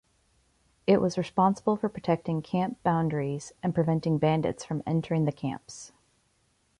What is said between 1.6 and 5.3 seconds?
for protecting camp boundaries and preventing bandits from entering